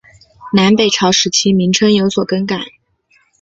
[0.53, 2.65] 南北朝时期名称有所更改。